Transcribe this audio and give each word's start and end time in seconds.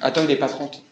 Attends, 0.00 0.22
il 0.22 0.28
n'est 0.28 0.36
pas 0.36 0.48
30. 0.48 0.82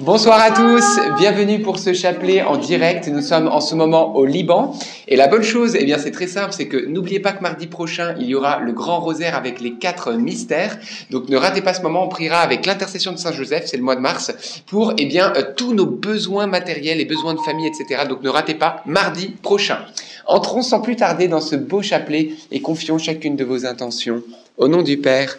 Bonsoir 0.00 0.40
à 0.40 0.50
tous, 0.50 1.00
bienvenue 1.18 1.60
pour 1.60 1.78
ce 1.78 1.92
chapelet 1.92 2.42
en 2.42 2.56
direct. 2.56 3.08
Nous 3.08 3.22
sommes 3.22 3.48
en 3.48 3.60
ce 3.60 3.74
moment 3.74 4.14
au 4.14 4.24
Liban. 4.24 4.74
Et 5.08 5.16
la 5.16 5.26
bonne 5.26 5.42
chose, 5.42 5.76
eh 5.78 5.84
bien, 5.84 5.98
c'est 5.98 6.10
très 6.10 6.26
simple, 6.26 6.52
c'est 6.52 6.68
que 6.68 6.76
n'oubliez 6.86 7.20
pas 7.20 7.32
que 7.32 7.42
mardi 7.42 7.66
prochain, 7.66 8.14
il 8.18 8.26
y 8.26 8.34
aura 8.34 8.60
le 8.60 8.72
grand 8.72 9.00
rosaire 9.00 9.34
avec 9.34 9.60
les 9.60 9.74
quatre 9.74 10.12
mystères. 10.12 10.78
Donc 11.10 11.28
ne 11.28 11.36
ratez 11.36 11.62
pas 11.62 11.74
ce 11.74 11.82
moment, 11.82 12.04
on 12.04 12.08
priera 12.08 12.40
avec 12.40 12.66
l'intercession 12.66 13.12
de 13.12 13.16
Saint 13.16 13.32
Joseph, 13.32 13.64
c'est 13.66 13.76
le 13.76 13.82
mois 13.82 13.96
de 13.96 14.00
mars, 14.00 14.62
pour 14.66 14.94
eh 14.98 15.06
bien, 15.06 15.32
euh, 15.36 15.42
tous 15.56 15.74
nos 15.74 15.86
besoins 15.86 16.46
matériels 16.46 17.00
et 17.00 17.04
besoins 17.04 17.34
de 17.34 17.40
famille, 17.40 17.66
etc. 17.66 18.02
Donc 18.08 18.22
ne 18.22 18.28
ratez 18.28 18.54
pas 18.54 18.82
mardi 18.86 19.28
prochain. 19.42 19.78
Entrons 20.26 20.62
sans 20.62 20.80
plus 20.80 20.96
tarder 20.96 21.28
dans 21.28 21.40
ce 21.40 21.56
beau 21.56 21.82
chapelet 21.82 22.30
et 22.50 22.60
confions 22.60 22.98
chacune 22.98 23.36
de 23.36 23.44
vos 23.44 23.66
intentions 23.66 24.22
au 24.58 24.68
nom 24.68 24.82
du 24.82 24.98
Père 24.98 25.38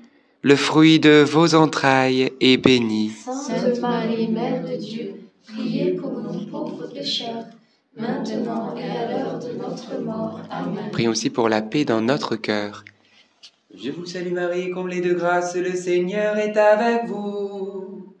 le 0.43 0.55
fruit 0.55 0.99
de 0.99 1.23
vos 1.23 1.53
entrailles 1.53 2.31
est 2.41 2.57
béni. 2.57 3.11
Sainte 3.11 3.79
Marie, 3.79 4.27
Mère 4.27 4.63
de 4.63 4.75
Dieu, 4.75 5.13
priez 5.47 5.91
pour 5.91 6.11
nous 6.11 6.45
pauvres 6.47 6.87
pécheurs, 6.87 7.45
maintenant 7.95 8.75
et 8.75 8.83
à 8.83 9.11
l'heure 9.11 9.39
de 9.39 9.53
notre 9.53 10.01
mort. 10.01 10.39
Amen. 10.49 10.89
Prions 10.91 11.11
aussi 11.11 11.29
pour 11.29 11.47
la 11.47 11.61
paix 11.61 11.85
dans 11.85 12.01
notre 12.01 12.35
cœur. 12.35 12.83
Je 13.73 13.91
vous 13.91 14.05
salue 14.05 14.33
Marie, 14.33 14.71
comblée 14.71 15.01
de 15.01 15.13
grâce, 15.13 15.55
le 15.55 15.75
Seigneur 15.75 16.37
est 16.37 16.57
avec 16.57 17.05
vous. 17.05 18.15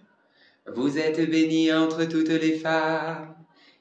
Vous 0.73 0.97
êtes 0.97 1.29
bénie 1.29 1.73
entre 1.73 2.05
toutes 2.05 2.29
les 2.29 2.53
femmes, 2.53 3.33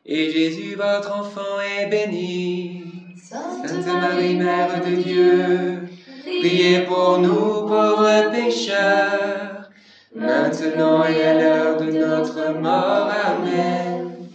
et 0.06 0.30
Jésus, 0.30 0.76
votre 0.76 1.14
enfant, 1.14 1.60
est 1.78 1.88
béni. 1.88 2.84
Sainte 3.22 3.86
Marie, 3.86 4.34
Mère 4.34 4.82
de 4.82 4.94
Dieu, 4.96 5.89
Priez 6.38 6.84
pour 6.84 7.18
nous 7.18 7.66
pauvres 7.66 8.30
pécheurs, 8.30 9.68
maintenant 10.14 11.04
et 11.04 11.22
à 11.22 11.34
l'heure 11.34 11.80
de 11.80 11.90
notre 11.90 12.54
mort. 12.60 13.10
Amen. 13.10 14.28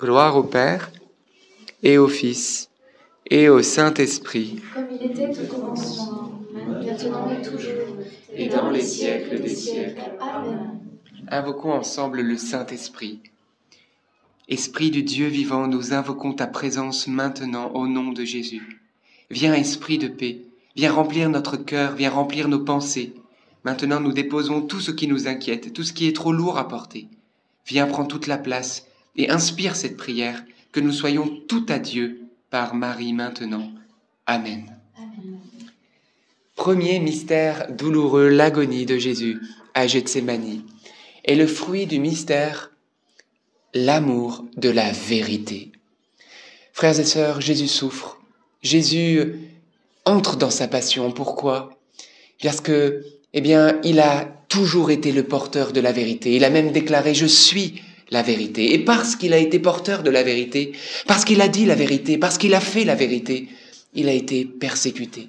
Gloire 0.00 0.36
au 0.36 0.44
Père 0.44 0.90
et 1.82 1.98
au 1.98 2.08
Fils 2.08 2.70
et 3.30 3.50
au 3.50 3.62
Saint-Esprit. 3.62 4.62
Comme 4.74 4.86
il 4.98 5.10
était 5.10 5.30
au 5.38 5.46
commencement, 5.46 6.32
maintenant 6.52 7.30
et 7.30 7.42
toujours, 7.42 7.98
et 8.34 8.48
dans 8.48 8.70
les 8.70 8.82
siècles 8.82 9.40
des 9.40 9.54
siècles. 9.54 10.00
Amen. 10.20 10.80
Invoquons 11.30 11.72
ensemble 11.72 12.22
le 12.22 12.38
Saint-Esprit. 12.38 13.20
Esprit 14.48 14.90
du 14.90 15.02
Dieu 15.02 15.26
vivant, 15.26 15.66
nous 15.66 15.92
invoquons 15.92 16.32
ta 16.32 16.46
présence 16.46 17.06
maintenant 17.06 17.72
au 17.74 17.86
nom 17.86 18.12
de 18.12 18.24
Jésus. 18.24 18.80
Viens, 19.30 19.52
Esprit 19.52 19.98
de 19.98 20.08
paix, 20.08 20.47
Viens 20.78 20.92
remplir 20.92 21.28
notre 21.28 21.56
cœur, 21.56 21.96
viens 21.96 22.10
remplir 22.10 22.46
nos 22.46 22.60
pensées. 22.60 23.12
Maintenant, 23.64 23.98
nous 23.98 24.12
déposons 24.12 24.62
tout 24.62 24.78
ce 24.78 24.92
qui 24.92 25.08
nous 25.08 25.26
inquiète, 25.26 25.72
tout 25.72 25.82
ce 25.82 25.92
qui 25.92 26.06
est 26.06 26.14
trop 26.14 26.30
lourd 26.30 26.56
à 26.56 26.68
porter. 26.68 27.08
Viens 27.66 27.88
prendre 27.88 28.06
toute 28.06 28.28
la 28.28 28.38
place 28.38 28.86
et 29.16 29.28
inspire 29.28 29.74
cette 29.74 29.96
prière, 29.96 30.44
que 30.70 30.78
nous 30.78 30.92
soyons 30.92 31.26
tout 31.48 31.66
à 31.68 31.80
Dieu 31.80 32.20
par 32.50 32.76
Marie 32.76 33.12
maintenant. 33.12 33.72
Amen. 34.24 34.72
Premier 36.54 37.00
mystère 37.00 37.72
douloureux, 37.72 38.28
l'agonie 38.28 38.86
de 38.86 38.98
Jésus 38.98 39.40
à 39.74 39.88
Gethsemane. 39.88 40.62
Et 41.24 41.34
le 41.34 41.48
fruit 41.48 41.88
du 41.88 41.98
mystère, 41.98 42.70
l'amour 43.74 44.44
de 44.56 44.68
la 44.68 44.92
vérité. 44.92 45.72
Frères 46.72 47.00
et 47.00 47.04
sœurs, 47.04 47.40
Jésus 47.40 47.66
souffre. 47.66 48.20
Jésus 48.62 49.57
entre 50.08 50.36
dans 50.36 50.50
sa 50.50 50.68
passion. 50.68 51.12
Pourquoi? 51.12 51.70
Parce 52.42 52.60
que, 52.60 53.02
eh 53.34 53.40
bien, 53.40 53.78
il 53.84 54.00
a 54.00 54.24
toujours 54.48 54.90
été 54.90 55.12
le 55.12 55.24
porteur 55.24 55.72
de 55.72 55.80
la 55.80 55.92
vérité. 55.92 56.34
Il 56.34 56.44
a 56.44 56.50
même 56.50 56.72
déclaré 56.72 57.14
Je 57.14 57.26
suis 57.26 57.82
la 58.10 58.22
vérité. 58.22 58.72
Et 58.72 58.78
parce 58.78 59.16
qu'il 59.16 59.32
a 59.32 59.38
été 59.38 59.58
porteur 59.58 60.02
de 60.02 60.10
la 60.10 60.22
vérité, 60.22 60.72
parce 61.06 61.24
qu'il 61.24 61.40
a 61.40 61.48
dit 61.48 61.66
la 61.66 61.74
vérité, 61.74 62.16
parce 62.18 62.38
qu'il 62.38 62.54
a 62.54 62.60
fait 62.60 62.84
la 62.84 62.94
vérité, 62.94 63.48
il 63.94 64.08
a 64.08 64.12
été 64.12 64.44
persécuté. 64.44 65.28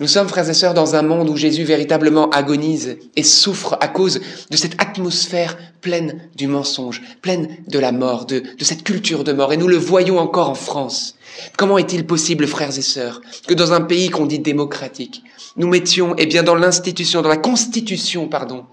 Nous 0.00 0.08
sommes, 0.08 0.28
frères 0.28 0.50
et 0.50 0.54
sœurs, 0.54 0.74
dans 0.74 0.96
un 0.96 1.02
monde 1.02 1.30
où 1.30 1.36
Jésus 1.36 1.62
véritablement 1.62 2.28
agonise 2.30 2.96
et 3.14 3.22
souffre 3.22 3.78
à 3.80 3.86
cause 3.86 4.20
de 4.50 4.56
cette 4.56 4.80
atmosphère 4.82 5.56
pleine 5.82 6.28
du 6.34 6.48
mensonge, 6.48 7.00
pleine 7.22 7.48
de 7.68 7.78
la 7.78 7.92
mort, 7.92 8.26
de, 8.26 8.40
de 8.40 8.64
cette 8.64 8.82
culture 8.82 9.22
de 9.22 9.32
mort. 9.32 9.52
Et 9.52 9.56
nous 9.56 9.68
le 9.68 9.76
voyons 9.76 10.18
encore 10.18 10.50
en 10.50 10.56
France. 10.56 11.14
Comment 11.56 11.78
est-il 11.78 12.06
possible, 12.06 12.48
frères 12.48 12.76
et 12.76 12.82
sœurs, 12.82 13.20
que 13.46 13.54
dans 13.54 13.72
un 13.72 13.82
pays 13.82 14.10
qu'on 14.10 14.26
dit 14.26 14.40
démocratique, 14.40 15.22
nous 15.56 15.68
mettions, 15.68 16.16
eh 16.18 16.26
bien, 16.26 16.42
dans 16.42 16.56
l'institution, 16.56 17.22
dans 17.22 17.28
la 17.28 17.36
constitution, 17.36 18.26
pardon, 18.26 18.64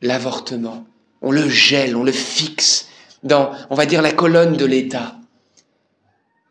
l'avortement? 0.00 0.84
On 1.20 1.30
le 1.30 1.48
gèle, 1.48 1.94
on 1.94 2.02
le 2.02 2.10
fixe 2.10 2.88
dans, 3.22 3.52
on 3.70 3.76
va 3.76 3.86
dire, 3.86 4.02
la 4.02 4.10
colonne 4.10 4.56
de 4.56 4.64
l'État. 4.64 5.14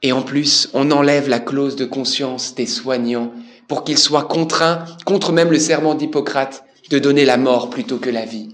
Et 0.01 0.13
en 0.13 0.21
plus, 0.21 0.69
on 0.74 0.92
enlève 0.92 1.27
la 1.27 1.39
clause 1.39 1.75
de 1.75 1.83
conscience 1.83 2.56
des 2.56 2.65
soignants 2.65 3.33
pour 3.71 3.85
qu'ils 3.85 3.97
soient 3.97 4.25
contraints, 4.25 4.83
contre 5.06 5.31
même 5.31 5.50
le 5.50 5.57
serment 5.57 5.95
d'Hippocrate, 5.95 6.65
de 6.89 7.00
donner 7.00 7.23
la 7.23 7.38
mort 7.38 7.69
plutôt 7.69 8.00
que 8.00 8.09
la 8.09 8.25
vie. 8.25 8.50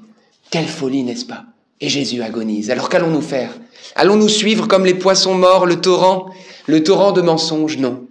Quelle 0.51 0.67
folie, 0.67 1.01
n'est-ce 1.01 1.25
pas? 1.25 1.45
Et 1.81 1.89
Jésus 1.89 2.21
agonise. 2.21 2.69
Alors 2.69 2.87
qu'allons-nous 2.87 3.23
faire? 3.23 3.49
Allons-nous 3.95 4.29
suivre 4.29 4.67
comme 4.67 4.85
les 4.85 4.93
poissons 4.93 5.33
morts 5.33 5.65
le 5.65 5.81
torrent? 5.81 6.29
Le 6.67 6.83
torrent 6.83 7.13
de 7.13 7.21
mensonges 7.21 7.79
Non. 7.79 8.05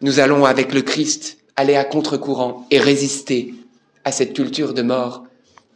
Nous 0.00 0.18
allons 0.18 0.44
avec 0.44 0.74
le 0.74 0.82
Christ 0.82 1.38
aller 1.54 1.76
à 1.76 1.84
contre-courant 1.84 2.66
et 2.72 2.80
résister 2.80 3.54
à 4.04 4.10
cette 4.10 4.32
culture 4.32 4.74
de 4.74 4.82
mort, 4.82 5.22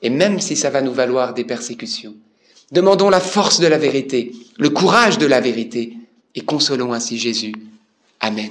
et 0.03 0.11
même 0.11 0.41
si 0.41 0.57
ça 0.57 0.71
va 0.71 0.83
nous 0.83 0.93
valoir 0.93 1.33
des 1.33 1.45
persécutions. 1.45 2.17
Demandons 2.73 3.09
la 3.09 3.21
force 3.21 3.61
de 3.61 3.69
la 3.69 3.79
vérité, 3.79 4.33
le 4.59 4.71
courage 4.71 5.19
de 5.19 5.27
la 5.27 5.41
vérité, 5.41 5.97
et 6.35 6.41
consolons 6.41 6.93
ainsi 6.93 7.19
Jésus 7.19 7.55
Amen. 8.19 8.51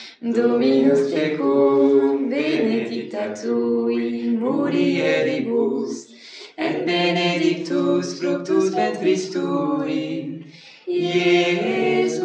Dominus 0.21 1.09
tecum, 1.09 2.29
benedicta 2.29 3.33
tui, 3.33 4.37
mulieribus, 4.37 6.13
et 6.55 6.85
benedictus 6.85 8.19
fructus 8.19 8.69
ventris 8.69 9.31
tui, 9.31 10.45
Iesus. 10.87 12.21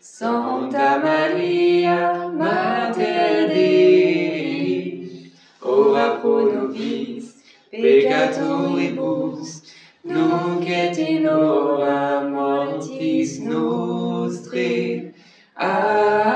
Santa 0.00 0.98
Maria, 0.98 2.28
Mater 2.34 3.48
Dei, 3.54 5.30
ora 5.62 6.18
pro 6.18 6.50
nobis 6.50 7.34
peccatoribus, 7.70 9.62
nunc 10.02 10.66
et 10.66 10.98
in 10.98 11.26
hora 11.28 12.28
mortis 12.28 13.38
nostrae. 13.38 15.12
Amen. 15.58 16.35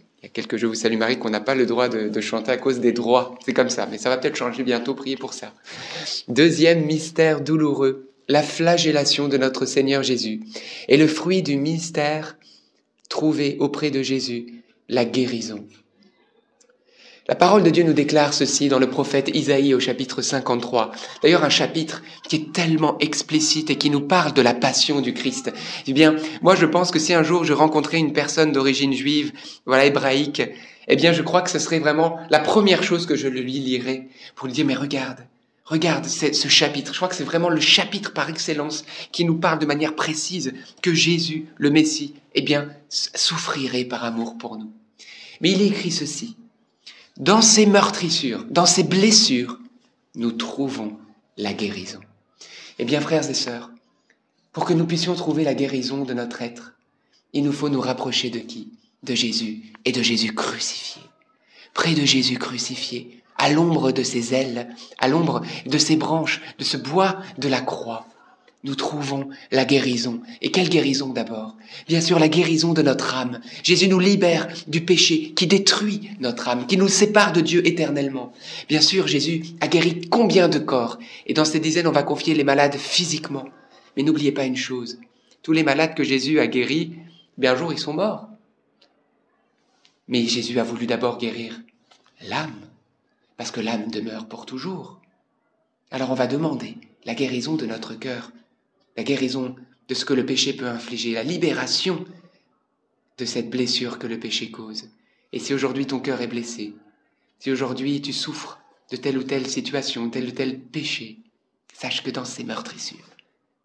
Il 0.21 0.27
y 0.27 0.29
a 0.29 0.29
quelques 0.29 0.57
Je 0.57 0.67
vous 0.67 0.75
salue 0.75 0.97
Marie 0.97 1.17
qu'on 1.17 1.31
n'a 1.31 1.39
pas 1.39 1.55
le 1.55 1.65
droit 1.65 1.89
de, 1.89 2.07
de 2.07 2.21
chanter 2.21 2.51
à 2.51 2.57
cause 2.57 2.79
des 2.79 2.91
droits. 2.91 3.39
C'est 3.43 3.53
comme 3.53 3.69
ça, 3.69 3.87
mais 3.89 3.97
ça 3.97 4.09
va 4.09 4.17
peut-être 4.17 4.35
changer 4.35 4.61
bientôt. 4.61 4.93
Priez 4.93 5.17
pour 5.17 5.33
ça. 5.33 5.51
Deuxième 6.27 6.85
mystère 6.85 7.41
douloureux, 7.41 8.11
la 8.27 8.43
flagellation 8.43 9.27
de 9.27 9.37
notre 9.37 9.65
Seigneur 9.65 10.03
Jésus. 10.03 10.41
Et 10.87 10.97
le 10.97 11.07
fruit 11.07 11.41
du 11.41 11.57
mystère 11.57 12.37
trouvé 13.09 13.57
auprès 13.59 13.89
de 13.89 14.03
Jésus, 14.03 14.63
la 14.89 15.05
guérison. 15.05 15.65
La 17.27 17.35
parole 17.35 17.61
de 17.61 17.69
Dieu 17.69 17.83
nous 17.83 17.93
déclare 17.93 18.33
ceci 18.33 18.67
dans 18.67 18.79
le 18.79 18.89
prophète 18.89 19.29
Isaïe 19.31 19.75
au 19.75 19.79
chapitre 19.79 20.23
53. 20.23 20.91
D'ailleurs, 21.21 21.43
un 21.43 21.49
chapitre 21.49 22.01
qui 22.27 22.35
est 22.37 22.51
tellement 22.51 22.97
explicite 22.97 23.69
et 23.69 23.77
qui 23.77 23.91
nous 23.91 24.01
parle 24.01 24.33
de 24.33 24.41
la 24.41 24.55
passion 24.55 25.01
du 25.01 25.13
Christ. 25.13 25.53
Eh 25.85 25.93
bien, 25.93 26.15
moi, 26.41 26.55
je 26.55 26.65
pense 26.65 26.89
que 26.89 26.97
si 26.97 27.13
un 27.13 27.21
jour 27.21 27.43
je 27.43 27.53
rencontrais 27.53 27.99
une 27.99 28.11
personne 28.11 28.51
d'origine 28.51 28.93
juive, 28.93 29.33
voilà, 29.67 29.85
hébraïque, 29.85 30.41
eh 30.87 30.95
bien, 30.95 31.13
je 31.13 31.21
crois 31.21 31.43
que 31.43 31.51
ce 31.51 31.59
serait 31.59 31.77
vraiment 31.77 32.19
la 32.31 32.39
première 32.39 32.81
chose 32.81 33.05
que 33.05 33.15
je 33.15 33.27
lui 33.27 33.51
lirais 33.51 34.07
pour 34.35 34.47
lui 34.47 34.53
dire, 34.53 34.65
mais 34.65 34.75
regarde, 34.75 35.19
Regarde 35.63 36.05
ce 36.05 36.47
chapitre, 36.49 36.91
je 36.91 36.97
crois 36.97 37.07
que 37.07 37.15
c'est 37.15 37.23
vraiment 37.23 37.47
le 37.47 37.61
chapitre 37.61 38.11
par 38.11 38.29
excellence 38.29 38.83
qui 39.13 39.23
nous 39.23 39.37
parle 39.37 39.59
de 39.59 39.65
manière 39.65 39.95
précise 39.95 40.53
que 40.81 40.93
Jésus, 40.93 41.45
le 41.55 41.69
Messie, 41.69 42.15
eh 42.35 42.41
bien, 42.41 42.71
souffrirait 42.89 43.85
par 43.85 44.03
amour 44.03 44.37
pour 44.37 44.57
nous. 44.57 44.69
Mais 45.39 45.51
il 45.51 45.61
écrit 45.61 45.91
ceci. 45.91 46.35
Dans 47.21 47.43
ces 47.43 47.67
meurtrissures, 47.67 48.45
dans 48.49 48.65
ces 48.65 48.81
blessures, 48.81 49.59
nous 50.15 50.31
trouvons 50.31 50.97
la 51.37 51.53
guérison. 51.53 51.99
Eh 52.79 52.83
bien, 52.83 52.99
frères 52.99 53.29
et 53.29 53.35
sœurs, 53.35 53.69
pour 54.51 54.65
que 54.65 54.73
nous 54.73 54.87
puissions 54.87 55.13
trouver 55.13 55.43
la 55.43 55.53
guérison 55.53 56.03
de 56.03 56.15
notre 56.15 56.41
être, 56.41 56.73
il 57.33 57.43
nous 57.43 57.51
faut 57.51 57.69
nous 57.69 57.79
rapprocher 57.79 58.31
de 58.31 58.39
qui? 58.39 58.71
De 59.03 59.13
Jésus 59.13 59.71
et 59.85 59.91
de 59.91 60.01
Jésus 60.01 60.33
crucifié. 60.33 61.03
Près 61.75 61.93
de 61.93 62.05
Jésus 62.05 62.39
crucifié, 62.39 63.21
à 63.37 63.51
l'ombre 63.51 63.91
de 63.91 64.01
ses 64.01 64.33
ailes, 64.33 64.75
à 64.97 65.07
l'ombre 65.07 65.43
de 65.67 65.77
ses 65.77 65.97
branches, 65.97 66.41
de 66.57 66.63
ce 66.63 66.77
bois 66.77 67.19
de 67.37 67.47
la 67.47 67.61
croix, 67.61 68.07
nous 68.63 68.75
trouvons 68.75 69.29
la 69.51 69.65
guérison. 69.65 70.21
Et 70.41 70.51
quelle 70.51 70.69
guérison 70.69 71.09
d'abord? 71.09 71.55
Bien 71.87 72.01
sûr, 72.01 72.19
la 72.19 72.29
guérison 72.29 72.73
de 72.73 72.81
notre 72.81 73.15
âme. 73.15 73.41
Jésus 73.63 73.87
nous 73.87 73.99
libère 73.99 74.47
du 74.67 74.81
péché 74.81 75.31
qui 75.31 75.47
détruit 75.47 76.11
notre 76.19 76.47
âme, 76.47 76.67
qui 76.67 76.77
nous 76.77 76.87
sépare 76.87 77.33
de 77.33 77.41
Dieu 77.41 77.65
éternellement. 77.65 78.33
Bien 78.69 78.81
sûr, 78.81 79.07
Jésus 79.07 79.43
a 79.61 79.67
guéri 79.67 80.01
combien 80.09 80.47
de 80.47 80.59
corps? 80.59 80.99
Et 81.25 81.33
dans 81.33 81.45
ces 81.45 81.59
dizaines, 81.59 81.87
on 81.87 81.91
va 81.91 82.03
confier 82.03 82.35
les 82.35 82.43
malades 82.43 82.75
physiquement. 82.75 83.45
Mais 83.95 84.03
n'oubliez 84.03 84.31
pas 84.31 84.45
une 84.45 84.55
chose, 84.55 84.99
tous 85.43 85.51
les 85.51 85.63
malades 85.63 85.95
que 85.95 86.03
Jésus 86.03 86.39
a 86.39 86.47
guéris, 86.47 86.93
bien 87.37 87.53
un 87.53 87.55
jour 87.55 87.73
ils 87.73 87.79
sont 87.79 87.93
morts. 87.93 88.27
Mais 90.07 90.25
Jésus 90.25 90.59
a 90.59 90.63
voulu 90.63 90.85
d'abord 90.85 91.17
guérir 91.17 91.59
l'âme, 92.27 92.67
parce 93.37 93.51
que 93.51 93.61
l'âme 93.61 93.89
demeure 93.89 94.27
pour 94.27 94.45
toujours. 94.45 95.01
Alors 95.89 96.11
on 96.11 96.15
va 96.15 96.27
demander 96.27 96.77
la 97.05 97.15
guérison 97.15 97.55
de 97.55 97.65
notre 97.65 97.95
cœur, 97.95 98.31
la 98.97 99.03
guérison 99.03 99.55
de 99.87 99.93
ce 99.93 100.05
que 100.05 100.13
le 100.13 100.25
péché 100.25 100.53
peut 100.53 100.67
infliger, 100.67 101.13
la 101.13 101.23
libération 101.23 102.05
de 103.17 103.25
cette 103.25 103.49
blessure 103.49 103.99
que 103.99 104.07
le 104.07 104.19
péché 104.19 104.51
cause. 104.51 104.89
Et 105.33 105.39
si 105.39 105.53
aujourd'hui 105.53 105.87
ton 105.87 105.99
cœur 105.99 106.21
est 106.21 106.27
blessé, 106.27 106.73
si 107.39 107.51
aujourd'hui 107.51 108.01
tu 108.01 108.13
souffres 108.13 108.59
de 108.89 108.97
telle 108.97 109.17
ou 109.17 109.23
telle 109.23 109.47
situation, 109.47 110.09
tel 110.09 110.27
ou 110.27 110.31
tel 110.31 110.59
péché, 110.59 111.19
sache 111.73 112.03
que 112.03 112.11
dans 112.11 112.25
ces 112.25 112.43
meurtrissures, 112.43 113.09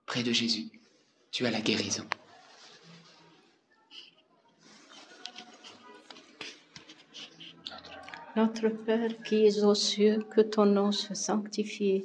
près 0.06 0.22
de 0.22 0.32
Jésus, 0.32 0.68
tu 1.30 1.46
as 1.46 1.50
la 1.50 1.60
guérison. 1.60 2.06
Notre 8.36 8.68
Père 8.68 9.22
qui 9.22 9.46
es 9.46 9.64
aux 9.64 9.74
cieux, 9.74 10.18
que 10.30 10.42
ton 10.42 10.66
nom 10.66 10.92
soit 10.92 11.14
sanctifié, 11.14 12.04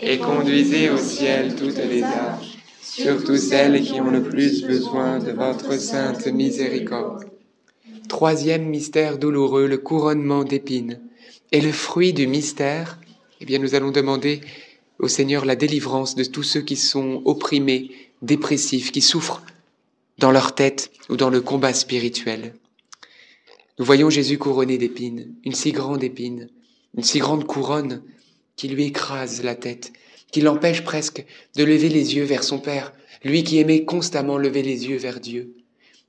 Et 0.00 0.18
conduisez 0.18 0.90
au 0.90 0.98
ciel 0.98 1.54
toutes 1.54 1.78
les 1.78 2.02
âmes, 2.02 2.40
surtout 2.82 3.36
celles 3.36 3.80
qui 3.82 4.00
ont 4.00 4.10
le 4.10 4.22
plus 4.22 4.64
besoin 4.64 5.20
de 5.20 5.30
votre 5.30 5.78
sainte 5.78 6.26
miséricorde. 6.26 7.24
Troisième 8.08 8.66
mystère 8.66 9.18
douloureux, 9.18 9.66
le 9.66 9.78
couronnement 9.78 10.42
d'épines. 10.42 11.00
Et 11.52 11.60
le 11.60 11.70
fruit 11.70 12.12
du 12.12 12.26
mystère, 12.26 12.98
eh 13.40 13.44
bien, 13.44 13.60
nous 13.60 13.76
allons 13.76 13.92
demander 13.92 14.40
au 14.98 15.06
Seigneur 15.06 15.44
la 15.44 15.56
délivrance 15.56 16.16
de 16.16 16.24
tous 16.24 16.42
ceux 16.42 16.62
qui 16.62 16.76
sont 16.76 17.22
opprimés, 17.24 17.92
dépressifs, 18.20 18.90
qui 18.90 19.00
souffrent 19.00 19.42
dans 20.18 20.32
leur 20.32 20.54
tête 20.54 20.90
ou 21.08 21.16
dans 21.16 21.30
le 21.30 21.40
combat 21.40 21.72
spirituel. 21.72 22.54
Nous 23.78 23.84
voyons 23.84 24.10
Jésus 24.10 24.38
couronné 24.38 24.76
d'épines, 24.76 25.34
une 25.44 25.54
si 25.54 25.72
grande 25.72 26.02
épine, 26.02 26.48
une 26.96 27.04
si 27.04 27.18
grande 27.20 27.44
couronne 27.44 28.02
qui 28.56 28.68
lui 28.68 28.84
écrase 28.84 29.42
la 29.42 29.54
tête, 29.54 29.92
qui 30.30 30.40
l'empêche 30.40 30.82
presque 30.82 31.24
de 31.56 31.64
lever 31.64 31.88
les 31.88 32.16
yeux 32.16 32.24
vers 32.24 32.44
son 32.44 32.58
Père, 32.58 32.92
lui 33.24 33.44
qui 33.44 33.58
aimait 33.58 33.84
constamment 33.84 34.38
lever 34.38 34.62
les 34.62 34.88
yeux 34.88 34.98
vers 34.98 35.20
Dieu. 35.20 35.54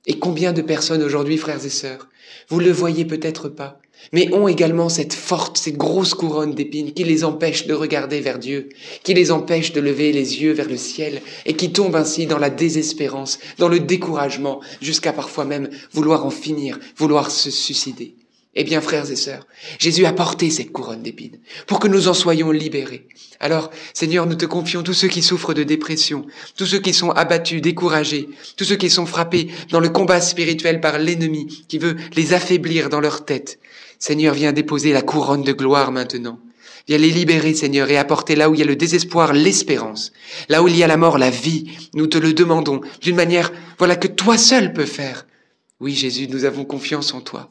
Et 0.06 0.18
combien 0.18 0.52
de 0.52 0.62
personnes 0.62 1.02
aujourd'hui, 1.02 1.36
frères 1.36 1.64
et 1.64 1.70
sœurs, 1.70 2.08
vous 2.48 2.60
le 2.60 2.70
voyez 2.70 3.04
peut-être 3.04 3.48
pas, 3.48 3.80
mais 4.12 4.32
ont 4.32 4.46
également 4.46 4.88
cette 4.88 5.14
forte, 5.14 5.56
cette 5.56 5.76
grosse 5.76 6.14
couronne 6.14 6.54
d'épines 6.54 6.92
qui 6.92 7.04
les 7.04 7.24
empêche 7.24 7.66
de 7.66 7.74
regarder 7.74 8.20
vers 8.20 8.38
Dieu, 8.38 8.68
qui 9.02 9.14
les 9.14 9.32
empêche 9.32 9.72
de 9.72 9.80
lever 9.80 10.12
les 10.12 10.42
yeux 10.42 10.52
vers 10.52 10.68
le 10.68 10.76
ciel, 10.76 11.22
et 11.44 11.54
qui 11.54 11.72
tombent 11.72 11.96
ainsi 11.96 12.26
dans 12.26 12.38
la 12.38 12.50
désespérance, 12.50 13.38
dans 13.58 13.68
le 13.68 13.80
découragement, 13.80 14.60
jusqu'à 14.80 15.12
parfois 15.12 15.44
même 15.44 15.70
vouloir 15.92 16.24
en 16.24 16.30
finir, 16.30 16.78
vouloir 16.96 17.30
se 17.30 17.50
suicider. 17.50 18.14
Eh 18.58 18.64
bien, 18.64 18.80
frères 18.80 19.10
et 19.10 19.16
sœurs, 19.16 19.46
Jésus 19.78 20.06
a 20.06 20.14
porté 20.14 20.48
cette 20.48 20.72
couronne 20.72 21.02
d'épines 21.02 21.38
pour 21.66 21.78
que 21.78 21.88
nous 21.88 22.08
en 22.08 22.14
soyons 22.14 22.50
libérés. 22.50 23.06
Alors, 23.38 23.70
Seigneur, 23.92 24.24
nous 24.24 24.34
te 24.34 24.46
confions 24.46 24.82
tous 24.82 24.94
ceux 24.94 25.08
qui 25.08 25.22
souffrent 25.22 25.52
de 25.52 25.62
dépression, 25.62 26.24
tous 26.56 26.64
ceux 26.64 26.78
qui 26.78 26.94
sont 26.94 27.10
abattus, 27.10 27.60
découragés, 27.60 28.30
tous 28.56 28.64
ceux 28.64 28.76
qui 28.76 28.88
sont 28.88 29.04
frappés 29.04 29.48
dans 29.70 29.78
le 29.78 29.90
combat 29.90 30.22
spirituel 30.22 30.80
par 30.80 30.98
l'ennemi 30.98 31.66
qui 31.68 31.76
veut 31.76 31.96
les 32.14 32.32
affaiblir 32.32 32.88
dans 32.88 33.00
leur 33.00 33.26
tête. 33.26 33.58
Seigneur, 33.98 34.32
viens 34.32 34.54
déposer 34.54 34.94
la 34.94 35.02
couronne 35.02 35.42
de 35.42 35.52
gloire 35.52 35.92
maintenant. 35.92 36.40
Viens 36.88 36.98
les 36.98 37.10
libérer, 37.10 37.52
Seigneur, 37.52 37.90
et 37.90 37.98
apporter 37.98 38.36
là 38.36 38.48
où 38.48 38.54
il 38.54 38.60
y 38.60 38.62
a 38.62 38.66
le 38.66 38.76
désespoir, 38.76 39.34
l'espérance. 39.34 40.12
Là 40.48 40.62
où 40.62 40.68
il 40.68 40.76
y 40.76 40.82
a 40.82 40.86
la 40.86 40.96
mort, 40.96 41.18
la 41.18 41.30
vie. 41.30 41.70
Nous 41.92 42.06
te 42.06 42.16
le 42.16 42.32
demandons 42.32 42.80
d'une 43.02 43.16
manière, 43.16 43.52
voilà, 43.78 43.96
que 43.96 44.08
toi 44.08 44.38
seul 44.38 44.72
peux 44.72 44.86
faire. 44.86 45.26
Oui, 45.78 45.94
Jésus, 45.94 46.26
nous 46.28 46.46
avons 46.46 46.64
confiance 46.64 47.12
en 47.12 47.20
toi. 47.20 47.50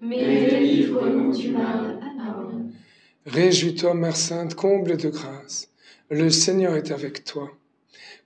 mais 0.00 0.48
délivre-nous 0.50 1.32
du 1.32 1.50
mal. 1.50 1.98
Amen. 2.20 2.72
Réjouis-toi, 3.26 3.94
Mère 3.94 4.16
Sainte, 4.16 4.54
comble 4.54 4.96
de 4.96 5.08
grâce. 5.08 5.68
Le 6.10 6.30
Seigneur 6.30 6.76
est 6.76 6.90
avec 6.90 7.24
toi. 7.24 7.50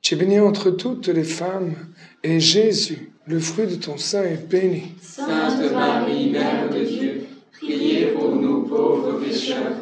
Tu 0.02 0.14
es 0.14 0.16
bénie 0.16 0.40
entre 0.40 0.70
toutes 0.70 1.09
les 1.09 1.24
femmes, 1.24 1.74
et 2.22 2.40
Jésus, 2.40 3.12
le 3.26 3.38
fruit 3.38 3.66
de 3.66 3.76
ton 3.76 3.96
sein, 3.96 4.22
est 4.24 4.48
béni. 4.48 4.92
Sainte 5.00 5.72
Marie, 5.72 6.30
Mère 6.30 6.70
de 6.70 6.85
Dieu, 6.85 7.22
priez 7.52 8.06
pour 8.09 8.35
nous 8.35 8.62
pauvres 8.62 9.20
pécheurs, 9.20 9.76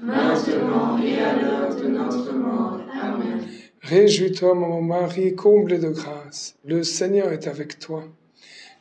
maintenant 0.00 0.98
et 1.02 1.18
à 1.18 1.40
l'heure 1.40 1.76
de 1.76 1.88
notre 1.88 2.32
mort. 2.34 2.80
Amen. 2.92 3.40
Réjouis-toi, 3.82 4.54
maman 4.54 4.82
Marie, 4.82 5.34
comble 5.34 5.80
de 5.80 5.88
grâce. 5.88 6.56
Le 6.64 6.82
Seigneur 6.82 7.32
est 7.32 7.46
avec 7.46 7.78
toi. 7.78 8.04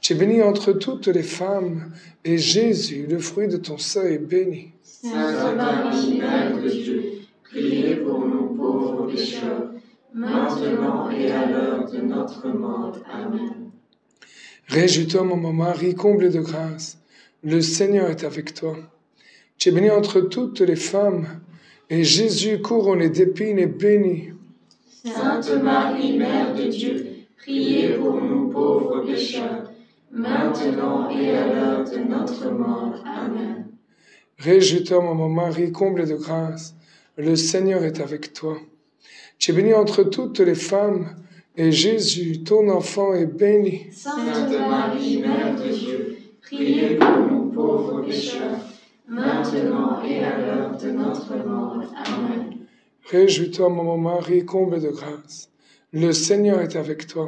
Tu 0.01 0.13
es 0.13 0.15
bénie 0.15 0.41
entre 0.41 0.71
toutes 0.71 1.07
les 1.07 1.23
femmes, 1.23 1.91
et 2.23 2.37
Jésus, 2.37 3.05
le 3.09 3.19
fruit 3.19 3.47
de 3.47 3.57
ton 3.57 3.77
sein, 3.77 4.05
est 4.05 4.17
béni. 4.17 4.71
Sainte 4.81 5.55
Marie, 5.55 6.19
Mère 6.19 6.61
de 6.61 6.69
Dieu, 6.69 7.03
priez 7.43 7.95
pour 7.97 8.25
nous 8.25 8.55
pauvres 8.55 9.07
pécheurs, 9.11 9.71
maintenant 10.13 11.09
et 11.11 11.31
à 11.31 11.45
l'heure 11.49 11.91
de 11.91 11.99
notre 11.99 12.47
mort. 12.47 12.97
Amen. 13.11 13.71
Réjouis-toi, 14.67 15.23
maman 15.23 15.51
Marie, 15.51 15.95
comble 15.95 16.31
de 16.31 16.39
grâce. 16.39 16.97
Le 17.43 17.61
Seigneur 17.61 18.09
est 18.09 18.23
avec 18.23 18.53
toi. 18.53 18.75
Tu 19.57 19.69
es 19.69 19.71
bénie 19.71 19.89
entre 19.89 20.21
toutes 20.21 20.61
les 20.61 20.75
femmes, 20.75 21.27
et 21.89 22.03
Jésus, 22.03 22.61
couronné 22.61 23.09
d'épines, 23.09 23.59
est 23.59 23.67
béni. 23.67 24.29
Sainte 25.03 25.61
Marie, 25.61 26.17
Mère 26.17 26.55
de 26.55 26.67
Dieu, 26.67 27.05
priez 27.37 27.89
pour 27.93 28.21
nous 28.21 28.49
pauvres 28.49 29.05
pécheurs, 29.05 29.68
maintenant 30.11 31.09
et 31.09 31.31
à 31.31 31.47
l'heure 31.47 31.83
de 31.83 31.97
notre 31.97 32.49
mort. 32.51 32.95
Amen. 33.05 33.67
Réjouis-toi, 34.37 35.03
maman 35.03 35.29
Marie, 35.29 35.71
comble 35.71 36.07
de 36.07 36.15
grâce. 36.15 36.75
Le 37.17 37.35
Seigneur 37.35 37.83
est 37.83 37.99
avec 37.99 38.33
toi. 38.33 38.57
Tu 39.37 39.51
es 39.51 39.53
bénie 39.53 39.73
entre 39.73 40.03
toutes 40.03 40.39
les 40.39 40.55
femmes, 40.55 41.15
et 41.55 41.71
Jésus, 41.71 42.43
ton 42.43 42.69
enfant, 42.69 43.13
est 43.13 43.25
béni. 43.25 43.87
Sainte 43.91 44.49
Marie, 44.69 45.21
Mère 45.21 45.55
de 45.55 45.69
Dieu, 45.69 46.17
priez 46.41 46.95
pour 46.95 47.17
nous 47.29 47.51
pauvres 47.51 48.01
pécheurs, 48.05 48.59
maintenant 49.07 50.01
et 50.03 50.23
à 50.23 50.37
l'heure 50.37 50.77
de 50.77 50.91
notre 50.91 51.35
mort. 51.45 51.83
Amen. 52.05 52.59
Réjouis-toi, 53.09 53.69
maman 53.69 53.97
Marie, 53.97 54.45
comble 54.45 54.79
de 54.79 54.89
grâce. 54.89 55.49
Le 55.91 56.13
Seigneur 56.13 56.61
est 56.61 56.75
avec 56.75 57.07
toi. 57.07 57.27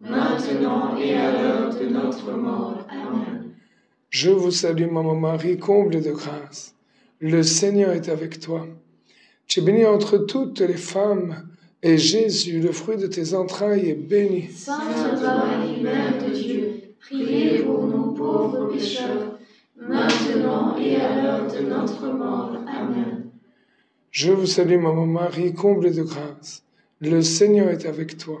maintenant 0.00 0.96
et 0.96 1.14
à 1.14 1.32
l'heure 1.32 1.74
de 1.74 1.86
notre 1.86 2.32
mort. 2.32 2.86
Amen. 2.90 3.50
Je 4.10 4.30
vous 4.30 4.50
salue, 4.50 4.90
maman 4.90 5.14
Marie, 5.14 5.58
comble 5.58 6.02
de 6.02 6.12
grâce. 6.12 6.74
Le 7.20 7.42
Seigneur 7.42 7.92
est 7.92 8.08
avec 8.08 8.40
toi. 8.40 8.66
Tu 9.46 9.60
es 9.60 9.62
bénie 9.62 9.86
entre 9.86 10.18
toutes 10.18 10.60
les 10.60 10.76
femmes, 10.76 11.48
et 11.82 11.98
Jésus, 11.98 12.60
le 12.60 12.72
fruit 12.72 12.96
de 12.96 13.06
tes 13.06 13.34
entrailles, 13.34 13.90
est 13.90 13.94
béni. 13.94 14.48
Sainte 14.50 15.22
Marie, 15.22 15.82
Mère 15.82 16.24
de 16.24 16.32
Dieu, 16.32 16.82
priez 17.00 17.62
pour 17.62 17.86
nous 17.86 18.12
pauvres 18.12 18.72
pécheurs, 18.72 19.38
maintenant 19.76 20.76
et 20.76 20.96
à 20.96 21.22
l'heure 21.22 21.52
de 21.52 21.60
notre 21.66 22.06
mort. 22.08 22.52
Amen. 22.66 23.30
Je 24.10 24.32
vous 24.32 24.46
salue, 24.46 24.78
maman 24.78 25.06
Marie, 25.06 25.54
comble 25.54 25.94
de 25.94 26.02
grâce. 26.02 26.64
Le 27.00 27.20
Seigneur 27.20 27.68
est 27.68 27.86
avec 27.86 28.16
toi. 28.16 28.40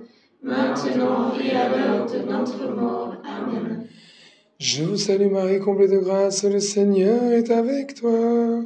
maintenant 0.43 1.33
et 1.39 1.51
à 1.51 1.69
l'heure 1.69 2.05
de 2.05 2.19
notre 2.29 2.69
mort. 2.75 3.15
Amen. 3.23 3.87
Je 4.59 4.83
vous 4.83 4.97
salue 4.97 5.31
Marie, 5.31 5.59
comblée 5.59 5.87
de 5.87 5.97
grâce, 5.97 6.43
le 6.43 6.59
Seigneur 6.59 7.31
est 7.31 7.49
avec 7.49 7.95
toi. 7.95 8.63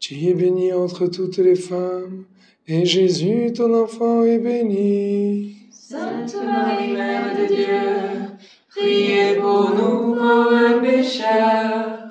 Tu 0.00 0.14
es 0.26 0.34
bénie 0.34 0.72
entre 0.72 1.06
toutes 1.06 1.38
les 1.38 1.54
femmes, 1.54 2.24
et 2.66 2.84
Jésus, 2.84 3.52
ton 3.54 3.72
enfant, 3.74 4.24
est 4.24 4.38
béni. 4.38 5.56
Sainte 5.70 6.34
Marie, 6.44 6.92
Mère 6.92 7.36
de 7.38 7.54
Dieu, 7.54 8.24
Priez 8.74 9.36
pour 9.36 9.70
nous 9.70 10.14
pauvres 10.14 10.80
pécheurs, 10.82 12.08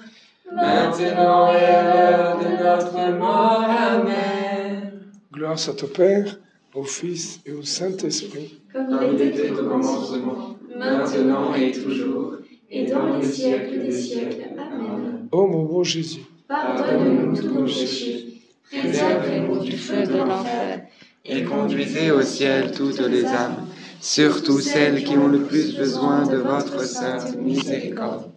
maintenant 0.50 1.52
et 1.52 1.66
à 1.66 1.84
l'heure 1.84 2.40
de 2.40 2.64
notre 2.64 3.18
mort. 3.18 3.66
Amen. 3.68 4.94
Gloire 5.34 5.60
soit 5.60 5.84
au 5.84 5.88
Père, 5.88 6.40
au 6.74 6.84
Fils 6.84 7.40
et 7.46 7.52
au 7.52 7.64
Saint-Esprit. 7.64 8.60
comme 8.72 9.00
il 9.14 9.22
était 9.22 9.52
au 9.52 9.68
commencement, 9.68 10.58
maintenant 10.76 11.54
et 11.54 11.72
toujours, 11.72 12.36
et 12.70 12.86
dans 12.88 13.18
les 13.18 13.26
siècles 13.26 13.82
des 13.82 13.92
siècles. 13.92 14.46
Amen. 14.58 15.28
Ô 15.32 15.48
mon 15.48 15.64
bon 15.64 15.84
Jésus, 15.84 16.22
Pardonne-nous 16.48 17.36
tous 17.36 17.48
nos 17.48 17.66
péchés, 17.66 18.42
préservez-nous 18.72 19.60
du 19.60 19.78
feu 19.78 20.04
de 20.04 20.18
l'enfer, 20.18 20.88
et 21.26 21.44
conduisez 21.44 22.12
au 22.12 22.22
ciel 22.22 22.72
toutes 22.72 23.00
les 23.00 23.26
âmes, 23.26 23.68
surtout 24.02 24.60
celles 24.60 25.04
qui 25.04 25.18
ont 25.18 25.28
le 25.28 25.44
plus 25.44 25.78
besoin 25.78 26.28
de 26.28 26.38
votre 26.38 26.84
sainte 26.84 27.38
miséricorde. 27.38 28.32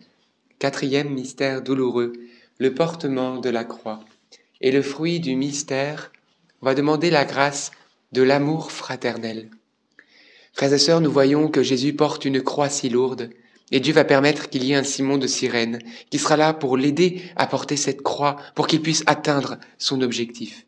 Quatrième 0.58 1.10
mystère 1.10 1.62
douloureux, 1.62 2.12
le 2.58 2.74
portement 2.74 3.38
de 3.38 3.50
la 3.50 3.64
croix. 3.64 4.00
Et 4.62 4.72
le 4.72 4.80
fruit 4.80 5.20
du 5.20 5.36
mystère, 5.36 6.12
on 6.62 6.66
va 6.66 6.74
demander 6.74 7.10
la 7.10 7.26
grâce 7.26 7.72
de 8.12 8.22
l'amour 8.22 8.72
fraternel. 8.72 9.50
Frères 10.52 10.72
et 10.72 10.78
sœurs, 10.78 11.00
nous 11.00 11.10
voyons 11.10 11.48
que 11.48 11.62
Jésus 11.62 11.92
porte 11.92 12.24
une 12.24 12.40
croix 12.40 12.68
si 12.68 12.88
lourde, 12.88 13.30
et 13.72 13.80
Dieu 13.80 13.92
va 13.92 14.04
permettre 14.04 14.48
qu'il 14.48 14.64
y 14.64 14.72
ait 14.72 14.76
un 14.76 14.84
Simon 14.84 15.18
de 15.18 15.26
Cyrène 15.26 15.80
qui 16.10 16.18
sera 16.18 16.36
là 16.36 16.54
pour 16.54 16.76
l'aider 16.76 17.22
à 17.34 17.46
porter 17.46 17.76
cette 17.76 18.02
croix, 18.02 18.36
pour 18.54 18.66
qu'il 18.66 18.80
puisse 18.80 19.02
atteindre 19.06 19.58
son 19.76 20.02
objectif. 20.02 20.66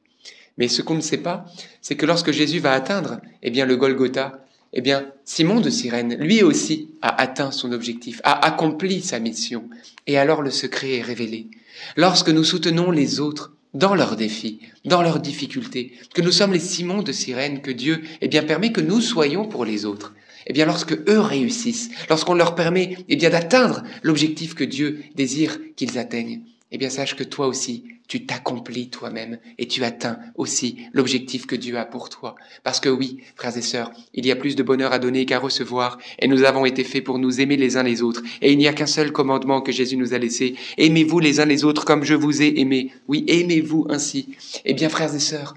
Mais 0.57 0.69
ce 0.69 0.83
qu'on 0.83 0.97
ne 0.97 1.01
sait 1.01 1.19
pas, 1.19 1.47
c'est 1.81 1.95
que 1.95 2.07
lorsque 2.07 2.33
Jésus 2.33 2.59
va 2.59 2.73
atteindre, 2.73 3.21
eh 3.43 3.51
bien, 3.51 3.65
le 3.65 3.77
Golgotha, 3.77 4.45
eh 4.73 4.81
bien, 4.81 5.07
Simon 5.25 5.61
de 5.61 5.71
Cyrène, 5.71 6.17
lui 6.17 6.43
aussi, 6.43 6.91
a 7.01 7.23
atteint 7.23 7.53
son 7.53 7.73
objectif, 7.73 8.21
a 8.25 8.45
accompli 8.45 9.01
sa 9.01 9.21
mission. 9.21 9.71
Et 10.07 10.19
alors 10.19 10.43
le 10.43 10.51
secret 10.51 10.97
est 10.97 11.03
révélé. 11.03 11.49
Lorsque 11.97 12.29
nous 12.29 12.45
soutenons 12.45 12.91
les 12.91 13.21
autres 13.21 13.55
dans 13.75 13.95
leurs 13.95 14.17
défis, 14.17 14.61
dans 14.85 15.03
leurs 15.03 15.21
difficultés, 15.21 15.93
que 16.15 16.23
nous 16.23 16.33
sommes 16.33 16.53
les 16.53 16.59
Simons 16.59 17.03
de 17.03 17.13
Cyrène, 17.13 17.61
que 17.61 17.71
Dieu, 17.71 18.03
eh 18.21 18.29
bien, 18.29 18.43
permet 18.43 18.73
que 18.73 18.81
nous 18.81 19.01
soyons 19.01 19.47
pour 19.47 19.65
les 19.65 19.85
autres. 19.85 20.15
Eh 20.47 20.53
bien, 20.53 20.65
lorsque 20.65 20.93
eux 20.93 21.21
réussissent, 21.21 21.91
lorsqu'on 22.09 22.35
leur 22.35 22.55
permet, 22.55 22.97
eh 23.09 23.17
bien, 23.17 23.31
d'atteindre 23.31 23.83
l'objectif 24.03 24.55
que 24.55 24.65
Dieu 24.65 25.03
désire 25.15 25.59
qu'ils 25.77 25.99
atteignent, 25.99 26.41
eh 26.71 26.79
bien, 26.79 26.91
sache 26.91 27.17
que 27.17 27.25
toi 27.25 27.47
aussi, 27.47 27.85
tu 28.09 28.25
t'accomplis 28.25 28.89
toi-même 28.89 29.39
et 29.59 29.69
tu 29.69 29.85
atteins 29.85 30.19
aussi 30.35 30.79
l'objectif 30.93 31.47
que 31.47 31.57
Dieu 31.57 31.79
a 31.79 31.85
pour 31.85 32.09
toi. 32.09 32.35
Parce 32.65 32.81
que 32.81 32.89
oui, 32.89 33.19
frères 33.37 33.57
et 33.57 33.63
sœurs, 33.63 33.91
il 34.15 34.27
y 34.27 34.31
a 34.31 34.37
plus 34.37 34.57
de 34.57 34.63
bonheur 34.63 34.93
à 34.93 34.99
donner 34.99 35.27
qu'à 35.27 35.39
recevoir 35.39 35.99
et 36.19 36.27
nous 36.27 36.45
avons 36.45 36.65
été 36.65 36.85
faits 36.85 37.05
pour 37.05 37.19
nous 37.19 37.41
aimer 37.41 37.57
les 37.57 37.77
uns 37.77 37.83
les 37.83 38.03
autres. 38.03 38.23
Et 38.43 38.53
il 38.53 38.59
n'y 38.59 38.69
a 38.69 38.73
qu'un 38.73 38.87
seul 38.87 39.13
commandement 39.13 39.61
que 39.61 39.73
Jésus 39.73 39.97
nous 39.97 40.15
a 40.15 40.19
laissé. 40.19 40.57
Aimez-vous 40.79 41.21
les 41.21 41.41
uns 41.41 41.45
les 41.45 41.65
autres 41.65 41.85
comme 41.85 42.05
je 42.05 42.15
vous 42.15 42.43
ai 42.43 42.59
aimé. 42.61 42.93
Oui, 43.09 43.25
aimez-vous 43.29 43.87
ainsi. 43.91 44.35
Eh 44.65 44.75
bien, 44.75 44.89
frères 44.89 45.15
et 45.15 45.21
sœurs, 45.21 45.55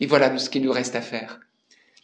et 0.00 0.06
voilà 0.06 0.36
ce 0.38 0.50
qu'il 0.50 0.62
nous 0.62 0.72
reste 0.72 0.94
à 0.94 1.02
faire. 1.02 1.40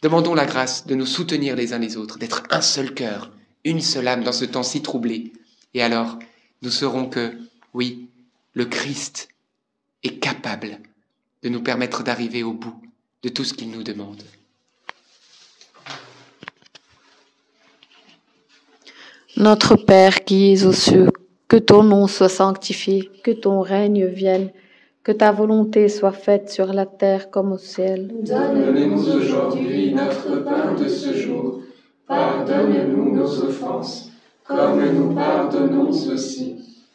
Demandons 0.01 0.35
la 0.35 0.45
grâce 0.45 0.85
de 0.85 0.95
nous 0.95 1.05
soutenir 1.05 1.55
les 1.55 1.73
uns 1.73 1.79
les 1.79 1.97
autres, 1.97 2.19
d'être 2.19 2.43
un 2.49 2.61
seul 2.61 2.93
cœur, 2.93 3.31
une 3.63 3.81
seule 3.81 4.07
âme 4.07 4.23
dans 4.23 4.33
ce 4.33 4.45
temps 4.45 4.63
si 4.63 4.81
troublé. 4.81 5.31
Et 5.73 5.81
alors, 5.81 6.19
nous 6.61 6.69
saurons 6.69 7.07
que, 7.07 7.33
oui, 7.73 8.04
le 8.55 8.65
Christ 8.65 9.27
est 10.03 10.17
capable 10.19 10.79
de 11.43 11.49
nous 11.49 11.61
permettre 11.61 12.03
d'arriver 12.03 12.41
au 12.41 12.53
bout 12.53 12.81
de 13.21 13.29
tout 13.29 13.43
ce 13.43 13.53
qu'il 13.53 13.69
nous 13.69 13.83
demande. 13.83 14.23
Notre 19.35 19.75
Père 19.75 20.23
qui 20.23 20.53
es 20.53 20.65
aux 20.65 20.71
cieux, 20.71 21.09
que 21.49 21.57
ton 21.57 21.83
nom 21.83 22.07
soit 22.07 22.29
sanctifié, 22.29 23.11
que 23.23 23.31
ton 23.31 23.59
règne 23.59 24.05
vienne, 24.05 24.51
que 25.03 25.11
ta 25.11 25.33
volonté 25.33 25.89
soit 25.89 26.13
faite 26.13 26.49
sur 26.49 26.71
la 26.71 26.85
terre 26.85 27.29
comme 27.29 27.51
au 27.51 27.57
ciel. 27.57 28.13
Donne-nous 28.21 29.09
aujourd'hui 29.09 29.93
notre 29.93 30.43
pain 30.45 30.73
de 30.75 30.87
ce 30.87 31.13
jour. 31.13 31.59
Pardonne-nous 32.07 33.15
nos 33.15 33.43
offenses, 33.43 34.11
comme 34.45 34.81
nous 34.93 35.13
pardonnons 35.13 35.89
aussi 35.89 36.74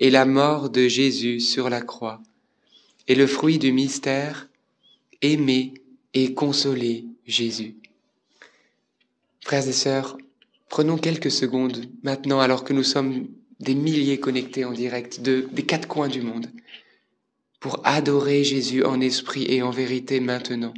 et 0.00 0.10
la 0.10 0.24
mort 0.24 0.70
de 0.70 0.88
Jésus 0.88 1.40
sur 1.40 1.68
la 1.68 1.82
croix. 1.82 2.20
Et 3.06 3.14
le 3.14 3.26
fruit 3.26 3.58
du 3.58 3.70
mystère, 3.70 4.48
aimer 5.20 5.74
et 6.14 6.32
consoler 6.34 7.04
Jésus. 7.26 7.76
Frères 9.42 9.68
et 9.68 9.72
sœurs, 9.72 10.16
prenons 10.68 10.96
quelques 10.96 11.30
secondes 11.30 11.84
maintenant 12.02 12.40
alors 12.40 12.64
que 12.64 12.72
nous 12.72 12.82
sommes 12.82 13.28
des 13.60 13.74
milliers 13.74 14.18
connectés 14.18 14.64
en 14.64 14.72
direct 14.72 15.20
de, 15.20 15.46
des 15.52 15.66
quatre 15.66 15.86
coins 15.86 16.08
du 16.08 16.22
monde 16.22 16.50
pour 17.58 17.80
adorer 17.84 18.42
Jésus 18.42 18.84
en 18.84 19.02
esprit 19.02 19.44
et 19.52 19.60
en 19.60 19.70
vérité 19.70 20.18
maintenant. 20.20 20.72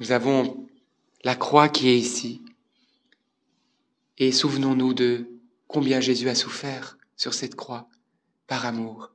Nous 0.00 0.10
avons 0.10 0.66
la 1.22 1.34
croix 1.34 1.68
qui 1.68 1.88
est 1.88 1.98
ici. 1.98 2.40
Et 4.16 4.32
souvenons-nous 4.32 4.94
de 4.94 5.26
combien 5.68 6.00
Jésus 6.00 6.30
a 6.30 6.34
souffert 6.34 6.96
sur 7.16 7.34
cette 7.34 7.56
croix 7.56 7.88
par 8.52 8.66
amour. 8.66 9.10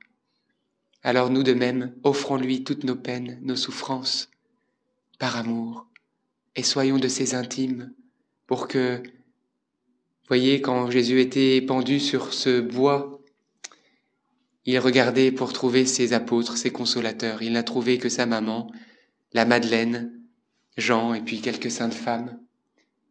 Alors 1.03 1.29
nous 1.29 1.43
de 1.43 1.53
même, 1.53 1.93
offrons-lui 2.01 2.63
toutes 2.63 2.83
nos 2.83 2.95
peines, 2.95 3.37
nos 3.43 3.55
souffrances, 3.55 4.31
par 5.19 5.37
amour, 5.37 5.85
et 6.55 6.63
soyons 6.63 6.97
de 6.97 7.07
ses 7.07 7.35
intimes, 7.35 7.93
pour 8.47 8.67
que, 8.67 9.03
voyez, 10.27 10.59
quand 10.59 10.89
Jésus 10.89 11.21
était 11.21 11.61
pendu 11.61 11.99
sur 11.99 12.33
ce 12.33 12.61
bois, 12.61 13.21
il 14.65 14.79
regardait 14.79 15.31
pour 15.31 15.53
trouver 15.53 15.85
ses 15.85 16.13
apôtres, 16.13 16.57
ses 16.57 16.71
consolateurs. 16.71 17.43
Il 17.43 17.51
n'a 17.51 17.61
trouvé 17.61 17.99
que 17.99 18.09
sa 18.09 18.25
maman, 18.25 18.71
la 19.33 19.45
Madeleine, 19.45 20.19
Jean 20.77 21.13
et 21.13 21.21
puis 21.21 21.41
quelques 21.41 21.69
saintes 21.69 21.93
femmes. 21.93 22.39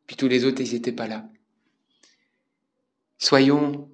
Puis 0.08 0.16
tous 0.16 0.26
les 0.26 0.44
autres, 0.44 0.60
ils 0.60 0.72
n'étaient 0.72 0.90
pas 0.90 1.06
là. 1.06 1.30
Soyons 3.16 3.88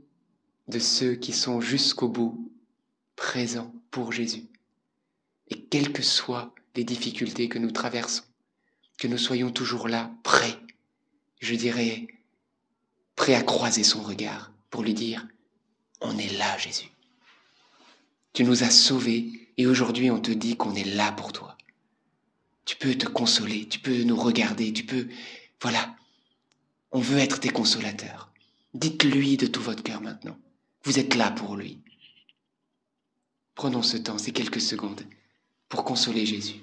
de 0.69 0.79
ceux 0.79 1.15
qui 1.15 1.33
sont 1.33 1.61
jusqu'au 1.61 2.09
bout 2.09 2.53
présents 3.17 3.73
pour 3.91 4.13
Jésus. 4.13 4.45
Et 5.49 5.61
quelles 5.61 5.93
que 5.93 6.03
soient 6.03 6.55
les 6.75 6.85
difficultés 6.85 7.49
que 7.49 7.59
nous 7.59 7.71
traversons, 7.71 8.25
que 8.99 9.09
nous 9.09 9.19
soyons 9.19 9.51
toujours 9.51 9.89
là, 9.89 10.11
prêts, 10.23 10.59
je 11.41 11.55
dirais, 11.55 12.07
prêts 13.17 13.35
à 13.35 13.43
croiser 13.43 13.85
son 13.85 14.03
regard 14.03 14.53
pour 14.71 14.83
lui 14.83 14.95
dire, 14.95 15.27
on 16.01 16.17
est 16.19 16.33
là, 16.39 16.57
Jésus. 16.59 16.89
Tu 18.33 18.45
nous 18.45 18.63
as 18.63 18.71
sauvés 18.71 19.51
et 19.59 19.67
aujourd'hui 19.67 20.11
on 20.11 20.21
te 20.21 20.31
dit 20.31 20.57
qu'on 20.57 20.75
est 20.75 20.85
là 20.85 21.13
pour 21.13 21.33
toi. 21.33 21.59
Tu 22.65 22.77
peux 22.77 22.95
te 22.95 23.07
consoler, 23.07 23.69
tu 23.69 23.79
peux 23.79 24.03
nous 24.05 24.17
regarder, 24.17 24.73
tu 24.73 24.85
peux... 24.85 25.09
Voilà, 25.61 25.95
on 26.93 27.01
veut 27.01 27.19
être 27.19 27.41
tes 27.41 27.51
consolateurs. 27.51 28.33
Dites-lui 28.75 29.37
de 29.37 29.47
tout 29.47 29.61
votre 29.61 29.83
cœur 29.83 30.01
maintenant. 30.01 30.39
Vous 30.85 30.99
êtes 30.99 31.15
là 31.15 31.31
pour 31.31 31.57
lui. 31.57 31.81
Prenons 33.55 33.83
ce 33.83 33.97
temps, 33.97 34.19
ces 34.19 34.33
quelques 34.33 34.61
secondes, 34.61 35.03
pour 35.69 35.85
consoler 35.85 36.27
Jésus. 36.27 36.61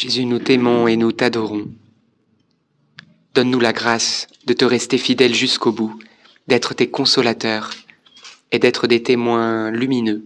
Jésus, 0.00 0.24
nous 0.24 0.38
t'aimons 0.38 0.88
et 0.88 0.96
nous 0.96 1.12
t'adorons. 1.12 1.66
Donne-nous 3.34 3.60
la 3.60 3.74
grâce 3.74 4.28
de 4.46 4.54
te 4.54 4.64
rester 4.64 4.96
fidèle 4.96 5.34
jusqu'au 5.34 5.72
bout, 5.72 5.94
d'être 6.48 6.72
tes 6.72 6.88
consolateurs 6.88 7.70
et 8.50 8.58
d'être 8.58 8.86
des 8.86 9.02
témoins 9.02 9.70
lumineux 9.70 10.24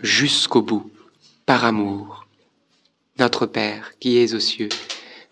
jusqu'au 0.00 0.62
bout, 0.62 0.90
par 1.44 1.66
amour. 1.66 2.26
Notre 3.18 3.44
Père 3.44 3.92
qui 4.00 4.16
es 4.16 4.32
aux 4.32 4.40
cieux, 4.40 4.70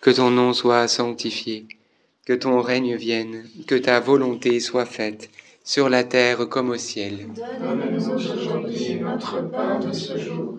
que 0.03 0.11
ton 0.11 0.31
nom 0.31 0.53
soit 0.53 0.89
sanctifié, 0.89 1.65
que 2.27 2.35
ton 2.35 2.61
règne 2.61 2.97
vienne, 2.97 3.49
que 3.67 3.77
ta 3.77 3.99
volonté 3.99 4.61
soit 4.61 4.85
faite, 4.85 5.31
sur 5.65 5.89
la 5.89 6.05
terre 6.05 6.47
comme 6.51 6.69
au 6.69 6.77
ciel. 6.77 7.29
Donne-nous 7.35 8.11
aujourd'hui 8.11 8.97
notre 8.97 9.41
pain 9.51 9.79
de 9.79 9.91
ce 9.91 10.19
jour. 10.19 10.59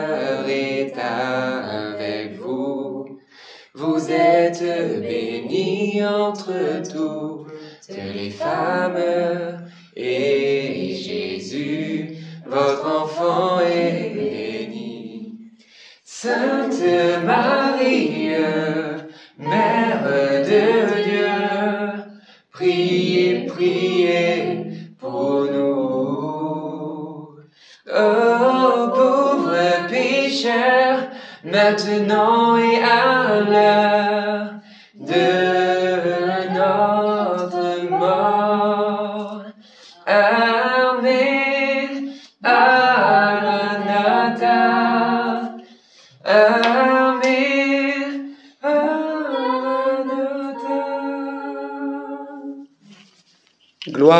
entre 6.05 6.81
toutes 6.83 7.95
les 7.95 8.29
femmes, 8.29 8.97
et 9.95 10.95
Jésus, 10.95 12.15
votre 12.45 13.03
enfant, 13.03 13.59
est 13.59 14.13
béni. 14.13 15.51
Sainte 16.03 16.83
Marie, 17.25 18.31
Mère 19.37 20.03
de 20.43 21.03
Dieu, 21.03 22.03
priez, 22.51 23.45
priez 23.47 24.65
pour 24.99 25.45
nous. 25.51 26.21
Oh, 27.87 28.89
pauvres 28.93 29.87
pécheurs, 29.89 31.09
maintenant 31.43 32.55
et 32.57 32.81
à 32.83 33.10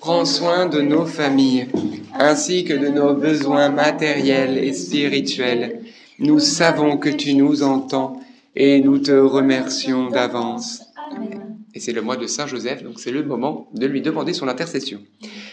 Prends 0.00 0.24
soin 0.24 0.64
de 0.64 0.80
nos 0.80 1.04
familles, 1.04 1.68
ainsi 2.18 2.64
que 2.64 2.72
de 2.72 2.88
nos 2.88 3.12
besoins 3.12 3.68
matériels 3.68 4.56
et 4.56 4.72
spirituels. 4.72 5.82
Nous 6.18 6.38
savons 6.38 6.96
que 6.96 7.10
tu 7.10 7.34
nous 7.34 7.62
entends 7.62 8.18
et 8.56 8.80
nous 8.80 8.98
te 8.98 9.12
remercions 9.12 10.08
d'avance. 10.08 10.80
Et 11.74 11.80
c'est 11.80 11.92
le 11.92 12.00
mois 12.00 12.16
de 12.16 12.26
Saint 12.26 12.46
Joseph, 12.46 12.82
donc 12.82 12.98
c'est 12.98 13.10
le 13.10 13.22
moment 13.22 13.68
de 13.74 13.84
lui 13.86 14.00
demander 14.00 14.32
son 14.32 14.48
intercession. 14.48 15.00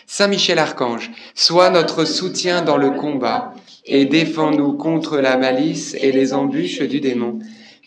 Saint 0.05 0.29
Michel 0.29 0.59
Archange, 0.59 1.11
sois 1.35 1.69
notre 1.69 2.05
soutien 2.05 2.61
dans 2.61 2.77
le 2.77 2.91
combat 2.91 3.53
et 3.85 4.05
défends-nous 4.05 4.77
contre 4.77 5.17
la 5.17 5.35
malice 5.35 5.93
et 5.99 6.13
les 6.13 6.33
embûches 6.33 6.83
du 6.83 7.01
démon. 7.01 7.39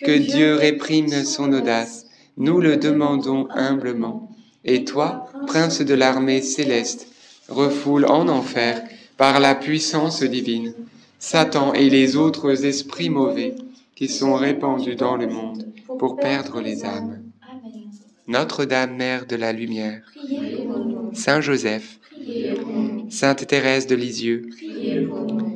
Que 0.05 0.13
Dieu 0.13 0.57
réprime 0.57 1.25
son 1.25 1.55
audace, 1.55 2.05
nous 2.37 2.61
le 2.61 2.77
demandons 2.77 3.49
humblement. 3.51 4.31
Et 4.67 4.85
toi, 4.85 5.30
prince 5.47 5.81
de 5.81 5.95
l'armée 5.95 6.43
céleste, 6.43 7.09
refoule 7.49 8.07
en 8.07 8.29
enfer, 8.29 8.83
par 9.17 9.41
la 9.41 9.55
puissance 9.55 10.23
divine, 10.23 10.73
Satan 11.19 11.75
et 11.75 11.91
les 11.91 12.17
autres 12.17 12.65
esprits 12.65 13.11
mauvais 13.11 13.55
qui 13.95 14.09
sont 14.09 14.35
répandus 14.35 14.97
dans 14.97 15.17
le 15.17 15.27
monde 15.27 15.67
pour 15.99 16.17
perdre 16.17 16.61
les 16.61 16.85
âmes. 16.85 17.23
Notre-Dame, 18.27 18.97
Mère 18.97 19.27
de 19.27 19.37
la 19.37 19.53
Lumière. 19.53 20.03
Saint 21.13 21.41
Joseph. 21.41 21.99
Sainte 23.11 23.47
Thérèse 23.47 23.87
de 23.87 23.97
Lisieux. 23.97 24.49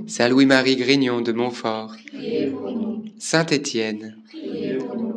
Saint 0.07 0.29
Louis-Marie 0.29 0.77
Grignon 0.77 1.23
de 1.23 1.33
Montfort. 1.33 1.95
Saint 3.19 3.47
Étienne. 3.47 4.17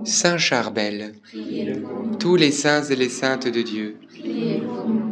Saint 0.07 0.37
Charbel, 0.37 1.15
tous 2.17 2.37
les 2.37 2.51
saints 2.51 2.83
et 2.83 2.95
les 2.95 3.09
saintes 3.09 3.49
de 3.49 3.61
Dieu, 3.61 3.97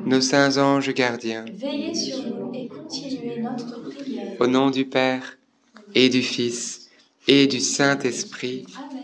nos 0.06 0.22
saints 0.22 0.58
anges 0.58 0.93
gardiens, 0.93 1.43
Veillez 1.54 1.93
sur 1.93 2.24
nous 2.24 2.52
et 2.54 2.70
continuez 2.70 3.41
notre 3.41 3.89
prière. 3.89 4.36
au 4.39 4.48
nom 4.48 4.70
du 4.70 4.86
Père 4.86 5.38
et 5.93 6.08
du 6.08 6.22
Fils 6.22 6.89
et 7.28 7.46
du 7.46 7.60
Saint-Esprit. 7.60 8.66
Amen. 8.78 9.04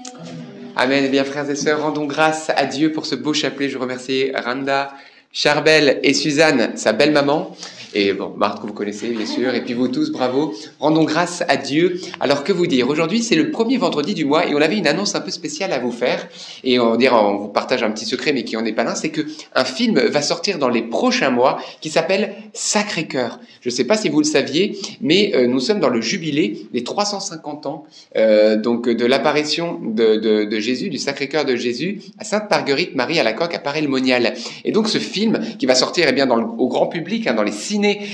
Amen. 0.77 1.03
Eh 1.05 1.09
bien, 1.09 1.25
frères 1.25 1.49
et 1.49 1.55
sœurs, 1.55 1.81
rendons 1.81 2.05
grâce 2.05 2.49
à 2.55 2.65
Dieu 2.65 2.93
pour 2.93 3.05
ce 3.05 3.15
beau 3.15 3.33
chapelet. 3.33 3.67
Je 3.67 3.77
remercie 3.77 4.31
Randa 4.33 4.93
Charbel 5.33 5.99
et 6.03 6.13
Suzanne, 6.13 6.77
sa 6.77 6.93
belle-maman. 6.93 7.53
Et 7.93 8.13
bon, 8.13 8.33
Marthe 8.37 8.61
que 8.61 8.67
vous 8.67 8.73
connaissez 8.73 9.09
bien 9.09 9.25
sûr, 9.25 9.53
et 9.53 9.61
puis 9.63 9.73
vous 9.73 9.89
tous, 9.89 10.11
bravo. 10.11 10.53
Rendons 10.79 11.03
grâce 11.03 11.43
à 11.47 11.57
Dieu. 11.57 11.99
Alors 12.19 12.43
que 12.43 12.53
vous 12.53 12.67
dire? 12.67 12.89
Aujourd'hui, 12.89 13.21
c'est 13.21 13.35
le 13.35 13.51
premier 13.51 13.77
vendredi 13.77 14.13
du 14.13 14.23
mois 14.23 14.47
et 14.47 14.55
on 14.55 14.61
avait 14.61 14.77
une 14.77 14.87
annonce 14.87 15.15
un 15.15 15.21
peu 15.21 15.31
spéciale 15.31 15.73
à 15.73 15.79
vous 15.79 15.91
faire. 15.91 16.27
Et 16.63 16.79
on 16.79 16.95
dira, 16.95 17.27
on 17.27 17.37
vous 17.37 17.47
partage 17.49 17.83
un 17.83 17.91
petit 17.91 18.05
secret, 18.05 18.31
mais 18.31 18.43
qui 18.43 18.55
en 18.55 18.65
est 18.65 18.71
pas 18.71 18.83
l'un, 18.83 18.95
c'est 18.95 19.09
que 19.09 19.21
un 19.55 19.65
film 19.65 19.99
va 19.99 20.21
sortir 20.21 20.57
dans 20.57 20.69
les 20.69 20.83
prochains 20.83 21.31
mois 21.31 21.59
qui 21.81 21.89
s'appelle 21.89 22.33
Sacré-Cœur. 22.53 23.39
Je 23.61 23.69
ne 23.69 23.73
sais 23.73 23.83
pas 23.83 23.97
si 23.97 24.09
vous 24.09 24.19
le 24.19 24.25
saviez, 24.25 24.77
mais 25.01 25.33
euh, 25.35 25.47
nous 25.47 25.59
sommes 25.59 25.79
dans 25.79 25.89
le 25.89 26.01
jubilé 26.01 26.65
des 26.73 26.83
350 26.83 27.65
ans 27.65 27.83
euh, 28.15 28.55
donc 28.55 28.89
de 28.89 29.05
l'apparition 29.05 29.79
de, 29.83 30.59
Jésus, 30.59 30.89
du 30.89 30.97
Sacré-Cœur 30.97 31.45
de 31.45 31.55
Jésus 31.55 32.01
à 32.17 32.23
Sainte 32.23 32.49
Marguerite 32.49 32.95
Marie 32.95 33.19
à 33.19 33.23
la 33.23 33.33
coque 33.33 33.53
à 33.53 33.59
Paray-le-Monial. 33.59 34.33
Et 34.65 34.71
donc 34.71 34.87
ce 34.87 34.97
film 34.97 35.39
qui 35.59 35.65
va 35.65 35.75
sortir 35.75 36.05
eh 36.09 36.11
bien 36.13 36.29
au 36.29 36.67
grand 36.67 36.87
public, 36.87 37.27
hein, 37.27 37.33
dans 37.33 37.43
les 37.43 37.51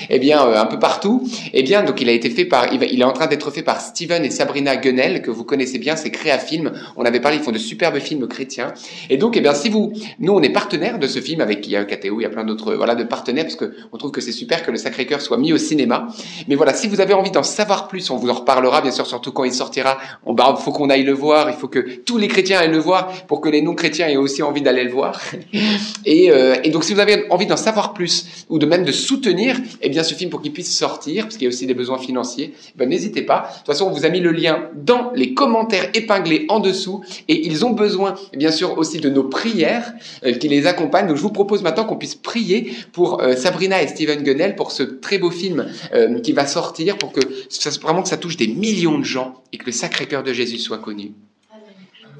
eh 0.10 0.20
bien, 0.20 0.46
euh, 0.46 0.60
un 0.60 0.66
peu 0.66 0.80
partout. 0.80 1.28
Eh 1.54 1.64
bien, 1.64 1.84
donc 1.84 2.02
il 2.02 2.10
a 2.10 2.12
été 2.12 2.30
fait 2.30 2.46
par, 2.46 2.74
il, 2.74 3.02
est 3.02 3.04
en 3.04 3.14
train 3.14 3.28
d'être 3.28 3.52
fait 3.52 3.64
par 3.64 3.82
Steven 3.82 4.24
et 4.24 4.30
Sabrina 4.30 4.78
Gunnell, 4.78 5.22
que 5.22 5.32
vous 5.32 5.44
connaissez 5.44 5.80
bien, 5.80 5.96
c'est 5.96 6.12
Créafilm. 6.12 6.72
On 6.96 7.06
avait 7.06 7.20
parlé, 7.20 7.38
ils 7.38 7.44
font 7.44 7.52
de 7.52 7.58
superbes 7.58 8.00
films 8.00 8.28
chrétiens. 8.28 8.74
Et 9.10 9.18
donc, 9.18 9.38
eh 9.38 9.42
bien, 9.42 9.54
si 9.54 9.70
vous, 9.70 9.94
nous, 10.20 10.34
on 10.34 10.42
est 10.42 10.50
partenaire 10.50 11.00
de 11.00 11.08
ce 11.08 11.20
film 11.20 11.42
avec, 11.42 11.66
il 11.68 11.72
y 11.72 11.76
a 11.76 11.84
KTO, 11.86 12.20
il 12.20 12.24
y 12.24 12.26
a 12.26 12.30
plein 12.30 12.44
d'autres, 12.44 12.76
voilà, 12.76 12.96
de 12.96 13.04
partenaires, 13.04 13.46
parce 13.46 13.56
que 13.56 13.74
on 13.92 13.98
trouve 13.98 14.12
que 14.12 14.22
c'est 14.22 14.32
super 14.32 14.64
que 14.64 14.72
le 14.72 14.78
Sacré-Cœur 14.78 15.22
soit 15.22 15.38
mis 15.38 15.54
au 15.54 15.58
cinéma. 15.58 16.08
Mais 16.48 16.56
voilà, 16.56 16.74
si 16.74 16.88
vous 16.88 17.02
avez 17.02 17.14
envie 17.14 17.32
d'en 17.32 17.44
savoir 17.44 17.88
plus, 17.88 18.10
on 18.10 18.18
vous 18.18 18.30
en 18.30 18.34
reparlera, 18.34 18.82
bien 18.82 18.92
sûr, 18.92 19.06
surtout 19.06 19.32
quand 19.32 19.44
il 19.44 19.54
sortira. 19.54 19.98
On, 20.26 20.34
bah, 20.34 20.58
faut 20.60 20.72
qu'on 20.72 20.90
aille 20.90 21.04
le 21.04 21.14
voir, 21.14 21.50
il 21.50 21.56
faut 21.56 21.68
que 21.68 21.80
tous 21.80 22.18
les 22.18 22.28
chrétiens 22.28 22.60
aillent 22.60 22.72
le 22.72 22.78
voir 22.78 23.12
pour 23.28 23.42
que 23.42 23.50
les 23.50 23.62
non-chrétiens 23.62 24.08
aient 24.08 24.18
aussi 24.18 24.44
envie 24.44 24.62
d'aller 24.62 24.84
le 24.84 24.92
voir. 24.92 25.22
Et, 26.06 26.32
euh, 26.32 26.56
et 26.64 26.70
donc, 26.70 26.84
si 26.86 26.94
vous 26.94 27.00
avez 27.02 27.26
envie 27.30 27.48
d'en 27.48 27.58
savoir 27.58 27.94
plus, 27.94 28.46
ou 28.50 28.60
de 28.60 28.66
même 28.66 28.86
de 28.86 28.92
soutenir, 28.92 29.57
eh 29.82 29.90
bien, 29.90 30.04
ce 30.04 30.14
film 30.14 30.30
pour 30.30 30.42
qu'il 30.42 30.54
puisse 30.54 30.76
sortir, 30.76 31.24
parce 31.24 31.36
qu'il 31.36 31.44
y 31.44 31.48
a 31.48 31.50
aussi 31.50 31.66
des 31.66 31.74
besoins 31.74 31.98
financiers, 31.98 32.54
eh 32.56 32.72
ben, 32.78 32.90
n'hésitez 32.90 33.22
pas. 33.22 33.50
De 33.52 33.58
toute 33.58 33.66
façon, 33.68 33.86
on 33.86 33.92
vous 33.92 34.06
a 34.06 34.10
mis 34.10 34.20
le 34.20 34.32
lien 34.32 34.70
dans 34.76 35.12
les 35.14 35.34
commentaires 35.34 35.90
épinglés 35.94 36.46
en 36.50 36.60
dessous, 36.60 37.04
et 37.28 37.48
ils 37.48 37.66
ont 37.66 37.72
besoin, 37.72 38.16
bien 38.34 38.52
sûr, 38.52 38.78
aussi 38.78 39.00
de 39.00 39.10
nos 39.10 39.24
prières 39.24 39.94
euh, 40.26 40.34
qui 40.34 40.48
les 40.48 40.68
accompagnent. 40.68 41.08
Donc, 41.08 41.18
je 41.18 41.22
vous 41.22 41.32
propose 41.32 41.64
maintenant 41.64 41.86
qu'on 41.86 41.98
puisse 41.98 42.16
prier 42.16 42.74
pour 42.92 43.22
euh, 43.22 43.36
Sabrina 43.36 43.82
et 43.82 43.88
Steven 43.88 44.24
Gunnell 44.24 44.56
pour 44.56 44.72
ce 44.72 44.84
très 44.84 45.18
beau 45.18 45.32
film 45.32 45.68
euh, 45.94 46.20
qui 46.20 46.34
va 46.34 46.48
sortir, 46.48 46.98
pour 46.98 47.12
que 47.12 47.22
ça, 47.50 47.70
vraiment 47.82 48.04
que 48.04 48.10
ça 48.10 48.18
touche 48.18 48.38
des 48.38 48.48
millions 48.48 49.00
de 49.00 49.06
gens 49.06 49.42
et 49.54 49.58
que 49.58 49.66
le 49.66 49.72
Sacré-Cœur 49.72 50.24
de 50.24 50.34
Jésus 50.34 50.58
soit 50.58 50.80
connu. 50.80 51.14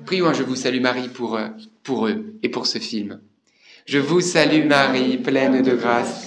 Prions, 0.06 0.34
je 0.34 0.44
vous 0.44 0.56
salue 0.56 0.80
Marie 0.80 1.10
pour, 1.10 1.38
pour 1.84 2.08
eux 2.08 2.34
et 2.42 2.50
pour 2.50 2.66
ce 2.66 2.80
film. 2.80 3.20
Je 3.88 4.00
vous 4.00 4.20
salue 4.20 4.66
Marie, 4.66 5.18
pleine 5.18 5.62
de 5.62 5.74
grâce. 5.74 6.27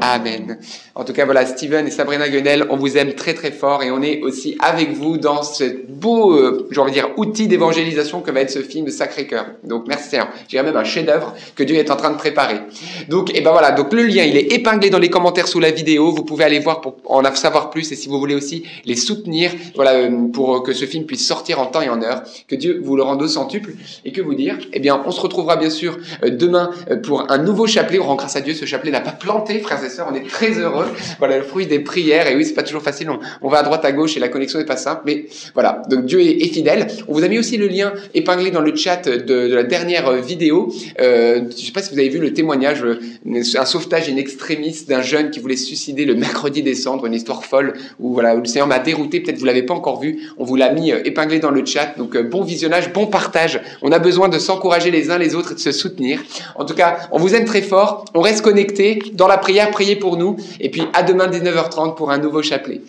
Amen. 0.00 0.58
En 0.94 1.04
tout 1.04 1.12
cas, 1.12 1.24
voilà, 1.24 1.44
Steven 1.46 1.86
et 1.86 1.90
Sabrina 1.90 2.28
Gunnell, 2.28 2.66
on 2.70 2.76
vous 2.76 2.96
aime 2.96 3.14
très 3.14 3.34
très 3.34 3.50
fort 3.50 3.82
et 3.82 3.90
on 3.90 4.02
est 4.02 4.20
aussi 4.22 4.56
avec 4.60 4.92
vous 4.92 5.18
dans 5.18 5.42
ce 5.42 5.64
beau, 5.88 6.32
euh, 6.32 6.68
j'ai 6.70 6.80
envie 6.80 6.92
de 6.92 6.96
dire, 6.96 7.10
outil 7.16 7.46
d'évangélisation 7.46 8.20
que 8.20 8.30
va 8.30 8.40
être 8.40 8.50
ce 8.50 8.60
film 8.60 8.88
Sacré-Cœur. 8.88 9.46
Donc 9.64 9.86
merci, 9.86 10.16
hein. 10.16 10.28
j'irais 10.48 10.62
même 10.62 10.76
un 10.76 10.84
chef-d'œuvre 10.84 11.34
que 11.54 11.62
Dieu 11.62 11.76
est 11.76 11.90
en 11.90 11.96
train 11.96 12.10
de 12.10 12.16
préparer. 12.16 12.60
Donc, 13.08 13.36
et 13.36 13.40
ben 13.40 13.52
voilà, 13.52 13.72
donc 13.72 13.92
le 13.92 14.02
lien, 14.02 14.24
il 14.24 14.36
est 14.36 14.52
épinglé 14.52 14.90
dans 14.90 14.98
les 14.98 15.10
commentaires 15.10 15.48
sous 15.48 15.60
la 15.60 15.70
vidéo. 15.70 16.10
Vous 16.10 16.24
pouvez 16.24 16.44
aller 16.44 16.58
voir 16.58 16.80
pour 16.80 16.96
en 17.04 17.22
savoir 17.34 17.70
plus 17.70 17.92
et 17.92 17.96
si 17.96 18.08
vous 18.08 18.18
voulez 18.18 18.34
aussi 18.34 18.64
les 18.84 18.96
soutenir, 18.96 19.52
voilà, 19.74 19.94
euh, 19.94 20.28
pour 20.32 20.62
que 20.62 20.72
ce 20.72 20.84
film 20.84 21.04
puisse 21.04 21.26
sortir 21.26 21.60
en 21.60 21.66
temps 21.66 21.82
et 21.82 21.88
en 21.88 22.02
heure. 22.02 22.22
Que 22.48 22.54
Dieu 22.54 22.80
vous 22.82 22.96
le 22.96 23.02
rende 23.02 23.22
au 23.22 23.28
centuple 23.28 23.72
et 24.04 24.12
que 24.12 24.20
vous 24.20 24.34
dire, 24.34 24.58
eh 24.72 24.80
bien, 24.80 25.02
on 25.04 25.10
se 25.10 25.20
retrouvera 25.20 25.56
bien 25.56 25.70
sûr 25.70 25.98
euh, 26.24 26.30
demain 26.30 26.70
pour 27.02 27.30
un 27.30 27.38
nouveau 27.38 27.66
chapelet. 27.66 27.98
On 27.98 28.04
rend 28.04 28.16
grâce 28.16 28.36
à 28.36 28.40
Dieu, 28.40 28.54
ce 28.54 28.64
chapelet 28.64 28.90
n'a 28.90 29.00
pas 29.00 29.12
planté, 29.12 29.60
frères 29.68 29.84
et 29.84 29.90
sœurs. 29.90 30.08
On 30.10 30.14
est 30.14 30.26
très 30.26 30.52
heureux. 30.58 30.86
Voilà, 31.18 31.38
le 31.38 31.44
fruit 31.44 31.66
des 31.66 31.80
prières. 31.80 32.26
Et 32.26 32.36
oui, 32.36 32.44
c'est 32.44 32.54
pas 32.54 32.62
toujours 32.62 32.82
facile. 32.82 33.10
On, 33.42 33.48
va 33.48 33.58
à 33.58 33.62
droite, 33.62 33.84
à 33.84 33.92
gauche 33.92 34.16
et 34.16 34.20
la 34.20 34.28
connexion 34.28 34.58
n'est 34.58 34.64
pas 34.64 34.76
simple. 34.76 35.02
Mais 35.06 35.26
voilà. 35.54 35.82
Donc 35.90 36.06
Dieu 36.06 36.20
est, 36.20 36.48
fidèle. 36.48 36.86
On 37.08 37.12
vous 37.12 37.24
a 37.24 37.28
mis 37.28 37.38
aussi 37.38 37.56
le 37.56 37.68
lien 37.68 37.92
épinglé 38.14 38.50
dans 38.50 38.60
le 38.60 38.74
chat 38.74 39.08
de, 39.08 39.54
la 39.54 39.62
dernière 39.62 40.12
vidéo. 40.14 40.72
Euh, 41.00 41.42
je 41.50 41.66
sais 41.66 41.72
pas 41.72 41.82
si 41.82 41.92
vous 41.92 41.98
avez 41.98 42.08
vu 42.08 42.18
le 42.18 42.32
témoignage, 42.32 42.82
euh, 42.82 42.98
un 43.26 43.64
sauvetage 43.64 44.08
in 44.08 44.16
extremis 44.16 44.84
d'un 44.88 45.02
jeune 45.02 45.30
qui 45.30 45.40
voulait 45.40 45.56
se 45.56 45.66
suicider 45.66 46.04
le 46.04 46.14
mercredi 46.14 46.62
décembre, 46.62 47.06
une 47.06 47.14
histoire 47.14 47.44
folle 47.44 47.74
où 48.00 48.14
voilà, 48.14 48.34
le 48.34 48.44
Seigneur 48.46 48.66
m'a 48.66 48.78
dérouté. 48.78 49.20
Peut-être 49.20 49.38
vous 49.38 49.44
l'avez 49.44 49.62
pas 49.62 49.74
encore 49.74 50.00
vu. 50.00 50.30
On 50.38 50.44
vous 50.44 50.56
l'a 50.56 50.72
mis 50.72 50.92
euh, 50.92 51.00
épinglé 51.04 51.38
dans 51.40 51.50
le 51.50 51.64
chat. 51.64 51.94
Donc 51.98 52.16
euh, 52.16 52.22
bon 52.22 52.42
visionnage, 52.42 52.92
bon 52.92 53.06
partage. 53.06 53.60
On 53.82 53.92
a 53.92 53.98
besoin 53.98 54.28
de 54.28 54.38
s'encourager 54.38 54.90
les 54.90 55.10
uns 55.10 55.18
les 55.18 55.34
autres 55.34 55.52
et 55.52 55.54
de 55.54 55.60
se 55.60 55.72
soutenir. 55.72 56.20
En 56.54 56.64
tout 56.64 56.74
cas, 56.74 56.98
on 57.12 57.18
vous 57.18 57.34
aime 57.34 57.44
très 57.44 57.62
fort. 57.62 58.04
On 58.14 58.20
reste 58.20 58.42
connecté 58.42 59.00
dans 59.12 59.28
la 59.28 59.38
prière. 59.58 59.70
Priez 59.70 59.96
pour 59.96 60.16
nous. 60.16 60.36
Et 60.60 60.70
puis 60.70 60.82
à 60.92 61.02
demain 61.02 61.28
19h30 61.28 61.94
pour 61.94 62.10
un 62.10 62.18
nouveau 62.18 62.42
chapelet. 62.42 62.80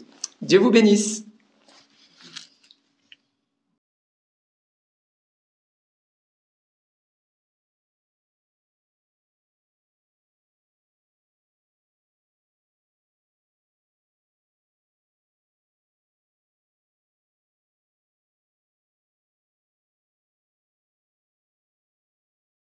Dieu 0.42 0.60
vous 0.60 0.72
bénisse. 0.72 1.24